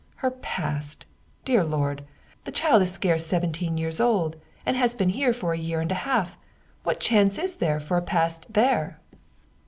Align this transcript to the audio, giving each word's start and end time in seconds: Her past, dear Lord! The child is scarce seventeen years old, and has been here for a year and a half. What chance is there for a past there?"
Her 0.15 0.31
past, 0.31 1.05
dear 1.45 1.63
Lord! 1.63 2.03
The 2.45 2.51
child 2.51 2.81
is 2.81 2.91
scarce 2.91 3.23
seventeen 3.23 3.77
years 3.77 3.99
old, 3.99 4.35
and 4.65 4.75
has 4.75 4.95
been 4.95 5.09
here 5.09 5.31
for 5.31 5.53
a 5.53 5.59
year 5.59 5.79
and 5.79 5.91
a 5.91 6.01
half. 6.09 6.39
What 6.81 6.99
chance 6.99 7.37
is 7.37 7.57
there 7.57 7.79
for 7.79 7.97
a 7.97 8.01
past 8.01 8.51
there?" 8.51 8.99